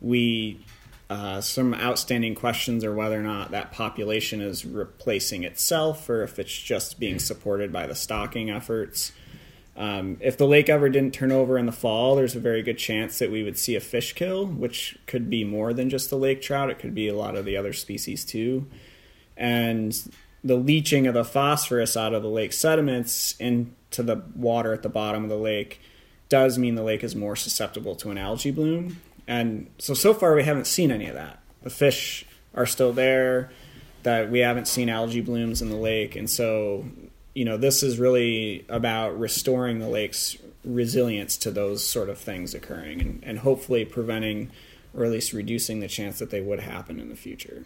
we 0.00 0.60
uh, 1.10 1.40
some 1.40 1.74
outstanding 1.74 2.36
questions 2.36 2.84
are 2.84 2.94
whether 2.94 3.18
or 3.18 3.24
not 3.24 3.50
that 3.50 3.72
population 3.72 4.40
is 4.40 4.64
replacing 4.64 5.42
itself, 5.42 6.08
or 6.08 6.22
if 6.22 6.38
it's 6.38 6.56
just 6.56 7.00
being 7.00 7.18
supported 7.18 7.72
by 7.72 7.88
the 7.88 7.96
stocking 7.96 8.48
efforts. 8.48 9.10
Um, 9.76 10.18
if 10.20 10.36
the 10.36 10.46
lake 10.46 10.68
ever 10.68 10.88
didn't 10.88 11.14
turn 11.14 11.32
over 11.32 11.58
in 11.58 11.66
the 11.66 11.72
fall, 11.72 12.14
there's 12.14 12.36
a 12.36 12.40
very 12.40 12.62
good 12.62 12.78
chance 12.78 13.18
that 13.18 13.30
we 13.30 13.42
would 13.42 13.58
see 13.58 13.74
a 13.74 13.80
fish 13.80 14.12
kill, 14.12 14.46
which 14.46 14.98
could 15.06 15.28
be 15.28 15.42
more 15.42 15.72
than 15.72 15.90
just 15.90 16.10
the 16.10 16.16
lake 16.16 16.42
trout. 16.42 16.70
It 16.70 16.78
could 16.78 16.94
be 16.94 17.08
a 17.08 17.14
lot 17.14 17.34
of 17.34 17.44
the 17.44 17.56
other 17.56 17.72
species 17.72 18.24
too. 18.24 18.66
And 19.36 19.96
the 20.44 20.56
leaching 20.56 21.06
of 21.06 21.14
the 21.14 21.24
phosphorus 21.24 21.96
out 21.96 22.14
of 22.14 22.22
the 22.22 22.28
lake 22.28 22.52
sediments 22.52 23.34
into 23.40 24.02
the 24.02 24.22
water 24.36 24.72
at 24.72 24.82
the 24.82 24.88
bottom 24.88 25.24
of 25.24 25.30
the 25.30 25.36
lake 25.36 25.80
does 26.28 26.58
mean 26.58 26.74
the 26.74 26.82
lake 26.82 27.02
is 27.02 27.16
more 27.16 27.34
susceptible 27.34 27.96
to 27.96 28.10
an 28.10 28.18
algae 28.18 28.50
bloom. 28.50 29.00
And 29.26 29.70
so, 29.78 29.94
so 29.94 30.14
far, 30.14 30.34
we 30.34 30.44
haven't 30.44 30.66
seen 30.66 30.90
any 30.90 31.06
of 31.06 31.14
that. 31.14 31.40
The 31.62 31.70
fish 31.70 32.26
are 32.54 32.66
still 32.66 32.92
there, 32.92 33.50
that 34.02 34.30
we 34.30 34.40
haven't 34.40 34.68
seen 34.68 34.88
algae 34.88 35.22
blooms 35.22 35.62
in 35.62 35.70
the 35.70 35.76
lake. 35.76 36.14
And 36.14 36.28
so, 36.28 36.84
you 37.34 37.44
know, 37.44 37.56
this 37.56 37.82
is 37.82 37.98
really 37.98 38.64
about 38.68 39.18
restoring 39.18 39.80
the 39.80 39.88
lake's 39.88 40.36
resilience 40.64 41.36
to 41.38 41.50
those 41.50 41.84
sort 41.84 42.08
of 42.08 42.18
things 42.18 42.54
occurring 42.54 43.00
and, 43.00 43.24
and 43.24 43.38
hopefully 43.40 43.84
preventing 43.84 44.50
or 44.96 45.04
at 45.04 45.10
least 45.10 45.32
reducing 45.32 45.80
the 45.80 45.88
chance 45.88 46.18
that 46.20 46.30
they 46.30 46.40
would 46.40 46.60
happen 46.60 47.00
in 47.00 47.08
the 47.08 47.16
future. 47.16 47.64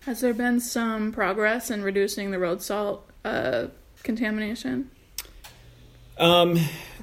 Has 0.00 0.20
there 0.20 0.34
been 0.34 0.60
some 0.60 1.12
progress 1.12 1.70
in 1.70 1.82
reducing 1.82 2.30
the 2.30 2.38
road 2.38 2.60
salt 2.60 3.08
uh, 3.24 3.68
contamination? 4.02 4.90
Um, 6.18 6.60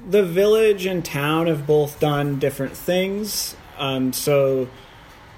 the 0.08 0.22
village 0.22 0.86
and 0.86 1.04
town 1.04 1.48
have 1.48 1.66
both 1.66 1.98
done 1.98 2.38
different 2.38 2.76
things. 2.76 3.56
Um, 3.76 4.12
so 4.12 4.68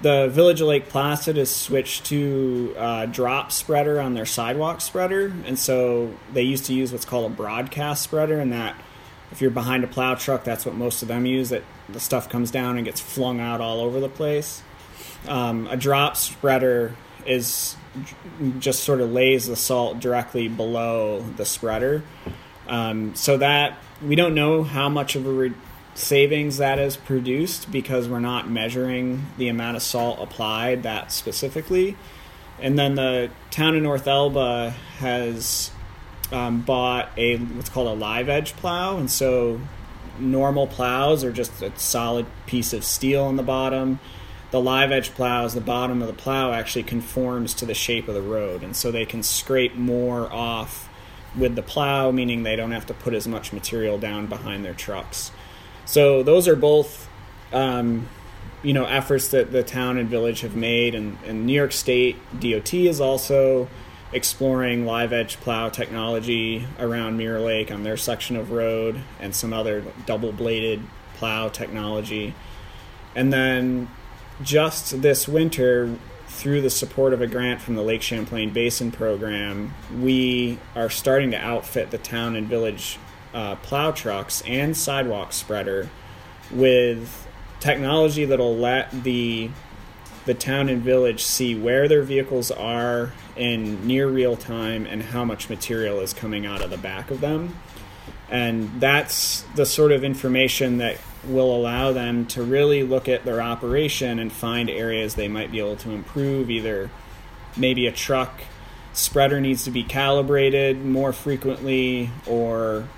the 0.03 0.29
village 0.29 0.61
of 0.61 0.69
Lake 0.69 0.89
Placid 0.89 1.37
has 1.37 1.55
switched 1.55 2.07
to 2.07 2.75
uh, 2.77 3.07
drop 3.07 3.53
spreader 3.53 4.01
on 4.01 4.15
their 4.15 4.27
sidewalk 4.27 4.81
spreader, 4.81 5.33
and 5.47 5.59
so 5.59 6.13
they 6.33 6.43
used 6.43 6.67
to 6.67 6.75
use 6.75 6.93
what's 6.93 7.05
called 7.05 7.31
a 7.31 7.35
broadcast 7.35 8.03
spreader, 8.03 8.39
and 8.39 8.53
that 8.53 8.77
if 9.31 9.41
you're 9.41 9.51
behind 9.51 9.83
a 9.83 9.87
plow 9.87 10.15
truck, 10.15 10.45
that's 10.45 10.67
what 10.67 10.75
most 10.75 11.03
of 11.03 11.09
them 11.09 11.27
use. 11.27 11.49
That 11.49 11.63
the 11.89 12.01
stuff 12.01 12.29
comes 12.29 12.51
down 12.51 12.77
and 12.77 12.85
gets 12.85 13.01
flung 13.01 13.41
out 13.41 13.61
all 13.61 13.81
over 13.81 14.01
the 14.01 14.09
place. 14.09 14.63
Um, 15.27 15.67
a 15.69 15.77
drop 15.77 16.17
spreader 16.17 16.95
is 17.25 17.77
just 18.59 18.85
sort 18.85 19.01
of 19.01 19.11
lays 19.11 19.47
the 19.47 19.57
salt 19.57 20.01
directly 20.01 20.49
below 20.49 21.21
the 21.37 21.45
spreader, 21.47 22.03
um, 22.69 23.15
so 23.15 23.39
that 23.39 23.79
we 24.03 24.17
don't 24.17 24.35
know 24.35 24.65
how 24.65 24.89
much 24.89 25.17
of 25.17 25.27
a 25.27 25.31
re- 25.31 25.55
savings 25.95 26.59
that 26.59 26.79
is 26.79 26.97
produced 26.97 27.71
because 27.71 28.09
we're 28.09 28.21
not 28.21 28.51
measuring 28.51 29.27
the 29.39 29.49
amount 29.49 29.77
of 29.77 29.83
salt 29.83 30.19
applied 30.21 30.83
that 30.83 31.13
specifically. 31.13 31.97
And 32.61 32.79
then 32.79 32.95
the 32.95 33.31
town 33.51 33.77
of 33.77 33.83
North 33.83 34.07
Elba 34.07 34.71
has 34.99 35.71
um, 36.33 36.63
bought 36.63 37.11
a 37.17 37.37
what's 37.37 37.69
called 37.69 37.89
a 37.89 38.01
live 38.01 38.29
edge 38.29 38.55
plow, 38.55 38.97
and 38.97 39.11
so 39.11 39.61
normal 40.19 40.67
plows 40.67 41.25
are 41.25 41.33
just 41.33 41.63
a 41.63 41.77
solid 41.79 42.27
piece 42.47 42.73
of 42.73 42.85
steel 42.85 43.25
on 43.25 43.37
the 43.37 43.43
bottom. 43.43 43.99
The 44.51 44.61
live 44.61 44.93
edge 44.93 45.11
plows, 45.15 45.55
the 45.55 45.61
bottom 45.61 46.01
of 46.01 46.07
the 46.07 46.15
plow 46.15 46.53
actually 46.53 46.85
conforms 46.85 47.55
to 47.55 47.67
the 47.67 47.75
shape 47.75 48.07
of 48.07 48.15
the 48.15 48.23
road, 48.23 48.63
and 48.63 48.77
so 48.77 48.91
they 48.91 49.07
can 49.07 49.23
scrape 49.23 49.75
more 49.75 50.33
off 50.33 50.89
with 51.37 51.57
the 51.57 51.63
plow, 51.63 52.13
meaning 52.13 52.45
they 52.45 52.55
don't 52.55 52.71
have 52.71 52.87
to 52.87 52.95
put 52.95 53.15
as 53.15 53.27
much 53.27 53.53
material 53.53 53.99
down 53.99 54.27
behind 54.27 54.65
their 54.65 54.75
trucks. 54.75 55.33
So 55.87 56.23
those 56.23 56.49
are 56.49 56.57
both, 56.57 57.09
um, 57.53 58.09
you 58.63 58.73
know, 58.73 58.85
efforts 58.85 59.29
that 59.29 59.53
the 59.53 59.63
town 59.63 59.99
and 59.99 60.09
village 60.09 60.41
have 60.41 60.57
made, 60.57 60.95
and, 60.95 61.19
and 61.27 61.47
New 61.47 61.53
York 61.53 61.73
State 61.73 62.17
DOT 62.41 62.75
is 62.75 63.01
also 63.01 63.69
exploring 64.13 64.87
live 64.87 65.13
edge 65.13 65.37
plow 65.41 65.69
technology 65.69 66.67
around 66.79 67.17
Mirror 67.17 67.41
Lake 67.41 67.71
on 67.73 67.83
their 67.83 67.97
section 67.97 68.37
of 68.37 68.51
road, 68.51 69.01
and 69.21 69.35
some 69.35 69.53
other 69.53 69.85
double 70.07 70.33
bladed 70.33 70.83
plow 71.17 71.49
technology. 71.49 72.35
And 73.15 73.33
then 73.33 73.89
just 74.43 75.03
this 75.03 75.29
winter, 75.29 75.97
through 76.27 76.61
the 76.63 76.71
support 76.71 77.13
of 77.13 77.21
a 77.21 77.27
grant 77.27 77.61
from 77.61 77.77
the 77.77 77.83
Lake 77.83 78.03
Champlain 78.03 78.53
Basin 78.53 78.91
Program, 78.91 79.73
we 79.97 80.59
are 80.75 80.91
starting 80.91 81.31
to 81.31 81.39
outfit 81.39 81.91
the 81.91 81.99
town 81.99 82.35
and 82.35 82.49
village 82.49 82.99
uh, 83.35 83.57
plow 83.57 83.91
trucks 83.91 84.43
and 84.47 84.77
sidewalk 84.77 85.33
spreader 85.33 85.91
with 86.51 87.27
technology 87.61 88.25
that'll 88.25 88.57
let 88.57 88.91
the 89.05 89.51
the 90.25 90.35
town 90.35 90.71
and 90.71 90.83
village 90.83 91.23
see 91.23 91.55
where 91.55 91.87
their 91.87 92.03
vehicles 92.03 92.51
are 92.51 93.13
in 93.37 93.87
near 93.87 94.09
real 94.09 94.37
time 94.37 94.87
and 94.87 95.03
how 95.03 95.23
much 95.23 95.51
material 95.51 96.01
is 96.01 96.15
coming 96.15 96.47
out 96.47 96.63
of 96.63 96.71
the 96.71 96.79
back 96.79 97.11
of 97.11 97.21
them. 97.21 97.55
And 98.31 98.81
that's 98.81 99.43
the 99.55 99.67
sort 99.67 99.93
of 99.93 100.03
information 100.03 100.79
that 100.79 100.97
will 101.27 101.55
allow 101.55 101.93
them 101.93 102.25
to 102.27 102.43
really 102.43 102.83
look 102.83 103.07
at 103.07 103.25
their 103.27 103.43
operation 103.43 104.19
and 104.19 104.33
find 104.33 104.71
areas 104.71 105.15
they 105.15 105.29
might 105.29 105.53
be 105.53 105.59
able 105.59 105.77
to 105.77 105.91
improve. 105.91 106.51
Either 106.51 106.91
maybe 107.55 107.87
a 107.87 107.93
truck 107.93 108.41
spreader 108.95 109.41
needs 109.41 109.65
to 109.65 109.71
be 109.71 109.83
calibrated 109.83 110.85
more 110.85 111.13
frequently, 111.13 112.11
or 112.27 112.89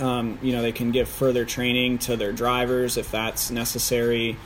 um, 0.00 0.38
you 0.42 0.52
know, 0.52 0.62
they 0.62 0.72
can 0.72 0.90
give 0.90 1.08
further 1.08 1.44
training 1.44 1.98
to 1.98 2.16
their 2.16 2.32
drivers 2.32 2.96
if 2.96 3.10
that's 3.10 3.50
necessary, 3.50 4.36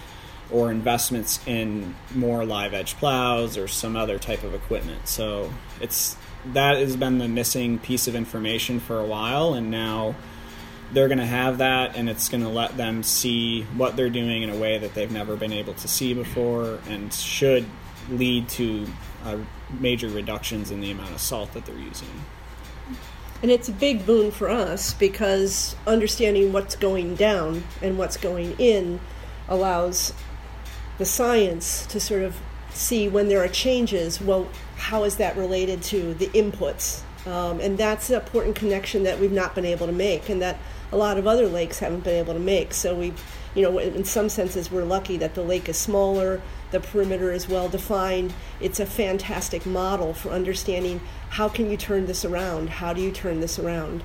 or 0.51 0.71
investments 0.71 1.39
in 1.47 1.95
more 2.15 2.45
live 2.45 2.75
edge 2.75 2.97
plows 2.97 3.57
or 3.57 3.69
some 3.69 3.97
other 3.97 4.19
type 4.19 4.43
of 4.43 4.55
equipment. 4.55 5.07
So 5.07 5.53
it's 5.81 6.17
that 6.53 6.79
has 6.79 6.97
been 6.97 7.19
the 7.19 7.29
missing 7.29 7.79
piece 7.79 8.09
of 8.09 8.15
information 8.15 8.81
for 8.81 8.99
a 8.99 9.05
while, 9.05 9.55
and 9.55 9.71
now 9.71 10.15
they're 10.93 11.09
going 11.09 11.19
to 11.19 11.27
have 11.27 11.59
that, 11.59 11.95
and 11.97 12.09
it's 12.09 12.29
going 12.29 12.43
to 12.43 12.49
let 12.49 12.77
them 12.77 13.03
see 13.03 13.63
what 13.77 13.95
they're 13.97 14.11
doing 14.11 14.43
in 14.43 14.51
a 14.51 14.57
way 14.57 14.79
that 14.79 14.95
they've 14.95 15.13
never 15.13 15.37
been 15.37 15.53
able 15.53 15.75
to 15.75 15.87
see 15.87 16.15
before, 16.15 16.81
and 16.89 17.13
should 17.13 17.65
lead 18.09 18.49
to 18.49 18.87
uh, 19.25 19.37
major 19.79 20.09
reductions 20.09 20.71
in 20.71 20.81
the 20.81 20.91
amount 20.91 21.13
of 21.13 21.21
salt 21.21 21.53
that 21.53 21.65
they're 21.67 21.77
using. 21.77 22.09
And 23.43 23.51
it's 23.51 23.69
a 23.69 23.73
big 23.73 24.05
boon 24.05 24.31
for 24.31 24.51
us 24.51 24.93
because 24.95 25.75
understanding 25.87 26.53
what's 26.53 26.77
going 26.77 27.15
down 27.15 27.65
and 27.81 27.97
what's 27.97 28.17
going 28.17 28.55
in 28.59 29.01
allows 29.49 30.13
the 30.99 31.07
science 31.07 31.87
to 31.87 31.99
sort 31.99 32.23
of 32.23 32.37
see 32.73 33.09
when 33.09 33.29
there 33.29 33.43
are 33.43 33.49
changes, 33.49 34.21
well, 34.21 34.49
how 34.77 35.05
is 35.05 35.17
that 35.17 35.37
related 35.37 35.83
to 35.85 36.15
the 36.15 36.27
inputs? 36.29 37.03
Um, 37.27 37.61
and 37.61 37.77
that's 37.77 38.11
an 38.11 38.17
important 38.17 38.57
connection 38.57 39.05
that 39.05 39.19
we've 39.19 39.33
not 39.33 39.55
been 39.55 39.65
able 39.65 39.87
to 39.87 39.93
make 39.93 40.29
and 40.29 40.41
that 40.43 40.59
a 40.93 40.97
lot 40.97 41.19
of 41.19 41.27
other 41.27 41.47
lakes 41.47 41.79
haven't 41.79 42.05
been 42.05 42.17
able 42.17 42.35
to 42.35 42.41
make. 42.41 42.75
So 42.75 42.95
we, 42.95 43.13
you 43.55 43.63
know, 43.63 43.79
in 43.79 44.05
some 44.05 44.29
senses, 44.29 44.71
we're 44.71 44.85
lucky 44.85 45.17
that 45.19 45.35
the 45.35 45.43
lake 45.43 45.69
is 45.69 45.77
smaller, 45.77 46.41
the 46.71 46.81
perimeter 46.81 47.33
is 47.33 47.49
well 47.49 47.69
defined. 47.69 48.33
It's 48.61 48.81
a 48.81 48.87
fantastic 48.87 49.67
model 49.67 50.15
for 50.15 50.31
understanding 50.31 51.01
how 51.31 51.49
can 51.49 51.71
you 51.71 51.77
turn 51.77 52.07
this 52.07 52.25
around? 52.25 52.71
How 52.71 52.93
do 52.93 53.01
you 53.01 53.11
turn 53.11 53.41
this 53.41 53.59
around? 53.59 54.03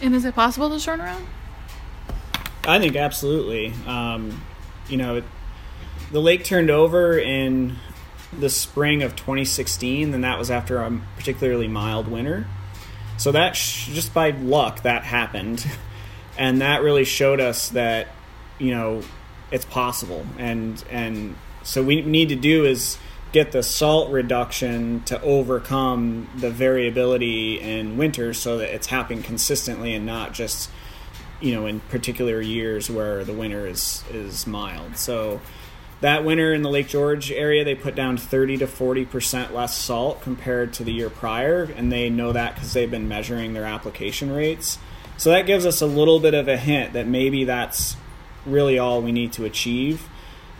And 0.00 0.14
is 0.14 0.24
it 0.24 0.34
possible 0.34 0.70
to 0.70 0.84
turn 0.84 1.00
around? 1.00 1.26
I 2.64 2.78
think 2.78 2.96
absolutely. 2.96 3.72
Um, 3.86 4.42
you 4.88 4.96
know, 4.96 5.22
the 6.10 6.20
lake 6.20 6.44
turned 6.44 6.70
over 6.70 7.18
in 7.18 7.76
the 8.38 8.50
spring 8.50 9.02
of 9.02 9.16
2016, 9.16 10.12
and 10.12 10.24
that 10.24 10.38
was 10.38 10.50
after 10.50 10.78
a 10.78 11.00
particularly 11.16 11.68
mild 11.68 12.08
winter. 12.08 12.46
So 13.16 13.32
that 13.32 13.56
sh- 13.56 13.88
just 13.88 14.12
by 14.12 14.30
luck 14.30 14.82
that 14.82 15.04
happened, 15.04 15.66
and 16.38 16.60
that 16.60 16.82
really 16.82 17.04
showed 17.04 17.40
us 17.40 17.70
that 17.70 18.08
you 18.58 18.72
know 18.72 19.02
it's 19.50 19.64
possible, 19.64 20.26
and 20.38 20.82
and 20.90 21.36
so 21.66 21.82
we 21.82 22.00
need 22.00 22.28
to 22.28 22.36
do 22.36 22.64
is 22.64 22.96
get 23.32 23.52
the 23.52 23.62
salt 23.62 24.10
reduction 24.10 25.02
to 25.02 25.20
overcome 25.20 26.28
the 26.36 26.50
variability 26.50 27.60
in 27.60 27.98
winter 27.98 28.32
so 28.32 28.58
that 28.58 28.72
it's 28.72 28.86
happening 28.86 29.22
consistently 29.22 29.94
and 29.94 30.06
not 30.06 30.32
just 30.32 30.70
you 31.40 31.52
know 31.52 31.66
in 31.66 31.80
particular 31.80 32.40
years 32.40 32.88
where 32.88 33.24
the 33.24 33.32
winter 33.32 33.66
is 33.66 34.04
is 34.10 34.46
mild. 34.46 34.96
So 34.96 35.40
that 36.00 36.24
winter 36.24 36.54
in 36.54 36.62
the 36.62 36.70
lake 36.70 36.88
george 36.88 37.32
area 37.32 37.64
they 37.64 37.74
put 37.74 37.94
down 37.96 38.16
30 38.16 38.58
to 38.58 38.66
40 38.66 39.04
percent 39.04 39.54
less 39.54 39.76
salt 39.76 40.22
compared 40.22 40.72
to 40.74 40.84
the 40.84 40.92
year 40.92 41.10
prior 41.10 41.64
and 41.64 41.90
they 41.90 42.08
know 42.08 42.32
that 42.32 42.54
because 42.54 42.72
they've 42.74 42.90
been 42.90 43.08
measuring 43.08 43.54
their 43.54 43.64
application 43.64 44.30
rates. 44.32 44.78
So 45.18 45.30
that 45.30 45.46
gives 45.46 45.66
us 45.66 45.80
a 45.80 45.86
little 45.86 46.20
bit 46.20 46.34
of 46.34 46.46
a 46.46 46.56
hint 46.56 46.92
that 46.92 47.06
maybe 47.06 47.44
that's 47.44 47.96
really 48.44 48.78
all 48.78 49.02
we 49.02 49.12
need 49.12 49.32
to 49.32 49.44
achieve 49.44 50.08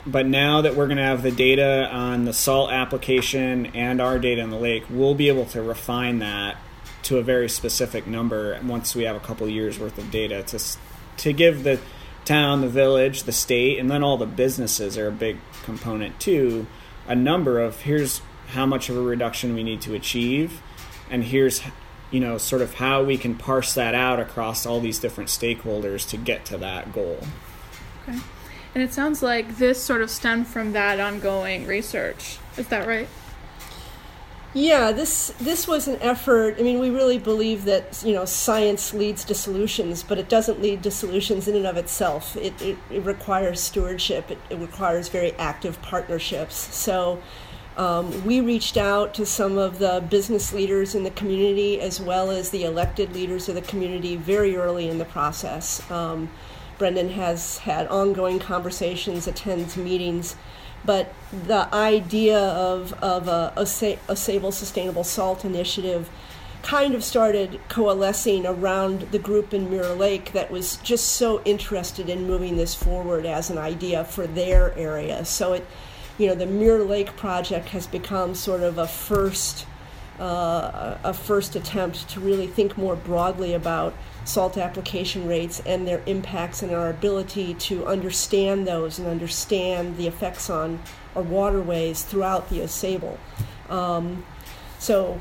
but 0.07 0.27
now 0.27 0.63
that 0.63 0.77
we're 0.77 0.87
going 0.87 0.99
to 0.99 1.03
have 1.03 1.23
the 1.23 1.33
data 1.33 1.89
on 1.91 2.25
the 2.25 2.33
salt 2.33 2.71
application 2.71 3.67
and 3.67 4.01
our 4.01 4.19
data 4.19 4.41
in 4.41 4.51
the 4.51 4.59
lake, 4.59 4.85
we'll 4.89 5.15
be 5.15 5.29
able 5.29 5.47
to 5.47 5.61
refine 5.61 6.21
that 6.21 6.57
to 7.03 7.19
a 7.19 7.23
very 7.23 7.49
specific 7.49 8.07
number 8.07 8.59
once 8.65 8.95
we 8.95 9.05
have 9.05 9.17
a 9.17 9.21
couple 9.21 9.49
years 9.49 9.79
worth 9.79 9.99
of 9.99 10.11
data 10.11 10.43
to 10.43 10.61
to 11.19 11.33
give 11.33 11.65
the 11.65 11.81
town, 12.25 12.61
the 12.61 12.69
village, 12.69 13.23
the 13.23 13.33
state, 13.33 13.79
and 13.79 13.91
then 13.91 14.03
all 14.03 14.17
the 14.17 14.27
businesses 14.27 14.99
are 14.99 15.09
a 15.09 15.13
big 15.13 15.39
component 15.65 16.19
too. 16.21 16.67
A 17.09 17.15
number 17.15 17.61
of 17.61 17.81
here's 17.83 18.21
how 18.49 18.67
much 18.67 18.89
of 18.89 18.97
a 18.97 19.01
reduction 19.01 19.55
we 19.55 19.63
need 19.63 19.81
to 19.83 19.95
achieve, 19.95 20.61
and 21.11 21.25
here's 21.25 21.63
you 22.11 22.21
know 22.21 22.39
sort 22.39 22.63
of 22.63 22.75
how 22.75 23.03
we 23.03 23.17
can 23.17 23.35
parse 23.35 23.75
that 23.75 23.95
out 23.95 24.21
across 24.21 24.67
all 24.67 24.81
these 24.81 24.99
different 24.99 25.31
stakeholders 25.31 26.09
to 26.11 26.17
get 26.17 26.45
to 26.47 26.59
that 26.59 26.93
goal. 26.93 27.19
Okay. 28.03 28.19
And 28.77 28.83
it 28.83 28.93
sounds 28.93 29.23
like 29.23 29.57
this 29.57 29.83
sort 29.83 30.03
of 30.03 30.11
stemmed 30.11 30.49
from 30.49 30.73
that 30.73 31.01
ongoing 31.01 31.67
research. 31.67 32.37
Is 32.59 32.69
that 32.69 32.87
right? 32.87 33.09
Yeah, 34.53 34.93
this 34.93 35.33
this 35.41 35.67
was 35.67 35.89
an 35.89 35.97
effort. 36.03 36.57
I 36.59 36.63
mean, 36.63 36.79
we 36.79 36.91
really 36.91 37.17
believe 37.19 37.65
that 37.65 38.03
you 38.05 38.13
know 38.13 38.27
science 38.27 38.93
leads 38.93 39.25
to 39.25 39.35
solutions, 39.35 40.03
but 40.03 40.19
it 40.19 40.29
doesn't 40.29 40.61
lead 40.61 40.83
to 40.83 40.91
solutions 40.91 41.49
in 41.49 41.57
and 41.57 41.67
of 41.67 41.79
itself. 41.79 42.37
It 42.37 42.61
it, 42.61 42.77
it 42.91 43.03
requires 43.07 43.63
stewardship. 43.63 44.31
It, 44.31 44.39
it 44.51 44.59
requires 44.59 45.09
very 45.09 45.33
active 45.37 45.81
partnerships. 45.81 46.55
So. 46.77 47.23
Um, 47.79 48.25
we 48.25 48.41
reached 48.41 48.79
out 48.79 49.13
to 49.17 49.27
some 49.27 49.59
of 49.59 49.79
the 49.79 50.03
business 50.09 50.55
leaders 50.55 50.95
in 50.95 51.05
the 51.05 51.11
community 51.11 51.79
as 51.79 52.01
well 52.01 52.31
as 52.31 52.49
the 52.49 52.65
elected 52.65 53.13
leaders 53.13 53.51
of 53.51 53.55
the 53.55 53.61
community 53.61 54.17
very 54.17 54.57
early 54.57 54.89
in 54.89 54.97
the 54.97 55.05
process. 55.05 55.83
Um, 55.91 56.31
Brendan 56.79 57.11
has 57.11 57.59
had 57.59 57.87
ongoing 57.89 58.39
conversations, 58.39 59.27
attends 59.27 59.77
meetings, 59.77 60.37
but 60.85 61.13
the 61.33 61.73
idea 61.75 62.39
of, 62.39 62.93
of 63.03 63.29
a, 63.29 63.53
a, 63.57 63.63
Ausable 63.63 64.53
Sustainable 64.53 65.05
Salt 65.05 65.45
Initiative 65.45 66.09
kind 66.63 66.95
of 66.95 67.05
started 67.05 67.61
coalescing 67.69 68.45
around 68.45 69.03
the 69.13 69.19
group 69.19 69.55
in 69.55 69.71
Mirror 69.71 69.95
Lake 69.95 70.33
that 70.33 70.51
was 70.51 70.77
just 70.79 71.11
so 71.11 71.41
interested 71.45 72.09
in 72.09 72.27
moving 72.27 72.57
this 72.57 72.75
forward 72.75 73.25
as 73.25 73.51
an 73.51 73.59
idea 73.59 74.05
for 74.05 74.27
their 74.27 74.77
area. 74.77 75.25
So 75.25 75.53
it, 75.53 75.67
you 76.19 76.27
know, 76.27 76.35
the 76.35 76.47
Mirror 76.47 76.85
Lake 76.85 77.17
project 77.17 77.69
has 77.69 77.87
become 77.87 78.35
sort 78.35 78.63
of 78.63 78.79
a 78.79 78.87
first, 78.87 79.67
uh, 80.19 80.99
a 81.05 81.13
first 81.13 81.57
attempt 81.57 82.09
to 82.11 82.21
really 82.21 82.47
think 82.47 82.77
more 82.79 82.97
broadly 82.97 83.55
about 83.55 83.95
salt 84.25 84.57
application 84.59 85.29
rates 85.29 85.63
and 85.67 85.87
their 85.87 86.03
impacts 86.07 86.63
and 86.63 86.73
our 86.73 86.91
ability 86.91 87.55
to 87.55 87.87
understand 87.87 88.67
those 88.67 88.99
and 88.99 89.07
understand 89.07 89.97
the 89.97 90.07
effects 90.07 90.51
on 90.51 90.81
our 91.15 91.23
waterways 91.23 92.03
throughout 92.03 92.49
the 92.51 92.61
Ausable. 92.61 93.19
Um, 93.69 94.25
so 94.79 95.21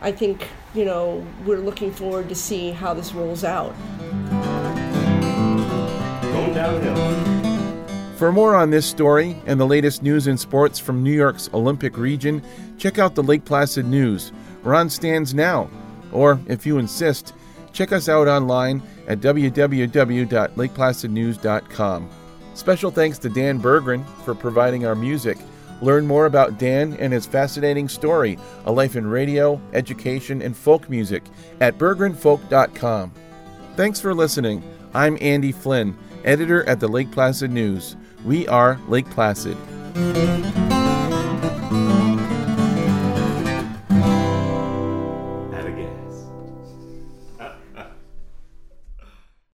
I 0.00 0.12
think, 0.12 0.48
you 0.74 0.84
know, 0.84 1.26
we're 1.44 1.60
looking 1.60 1.92
forward 1.92 2.28
to 2.28 2.34
see 2.34 2.70
how 2.70 2.94
this 2.94 3.12
rolls 3.12 3.44
out. 3.44 3.74
Going 6.22 6.54
downhill. 6.54 7.31
For 8.22 8.30
more 8.30 8.54
on 8.54 8.70
this 8.70 8.86
story 8.86 9.34
and 9.46 9.58
the 9.58 9.66
latest 9.66 10.04
news 10.04 10.28
and 10.28 10.38
sports 10.38 10.78
from 10.78 11.02
New 11.02 11.10
York's 11.10 11.50
Olympic 11.52 11.98
region, 11.98 12.40
check 12.78 13.00
out 13.00 13.16
the 13.16 13.22
Lake 13.24 13.44
Placid 13.44 13.84
News. 13.84 14.30
We're 14.62 14.76
on 14.76 14.90
stands 14.90 15.34
now. 15.34 15.68
Or, 16.12 16.38
if 16.46 16.64
you 16.64 16.78
insist, 16.78 17.34
Check 17.72 17.92
us 17.92 18.08
out 18.08 18.28
online 18.28 18.80
at 19.08 19.18
www.lakeplacidnews.com. 19.20 22.10
Special 22.54 22.90
thanks 22.90 23.18
to 23.18 23.30
Dan 23.30 23.60
Berggren 23.60 24.06
for 24.24 24.34
providing 24.34 24.86
our 24.86 24.94
music. 24.94 25.38
Learn 25.80 26.06
more 26.06 26.26
about 26.26 26.58
Dan 26.58 26.92
and 27.00 27.12
his 27.12 27.26
fascinating 27.26 27.88
story, 27.88 28.38
a 28.66 28.72
life 28.72 28.94
in 28.94 29.04
radio, 29.06 29.60
education, 29.72 30.42
and 30.42 30.56
folk 30.56 30.88
music 30.88 31.24
at 31.60 31.76
berggrenfolk.com. 31.78 33.12
Thanks 33.74 34.00
for 34.00 34.14
listening. 34.14 34.62
I'm 34.94 35.18
Andy 35.20 35.50
Flynn, 35.50 35.96
editor 36.24 36.62
at 36.68 36.78
the 36.78 36.88
Lake 36.88 37.10
Placid 37.10 37.50
News. 37.50 37.96
We 38.24 38.46
are 38.48 38.78
Lake 38.88 39.10
Placid. 39.10 39.56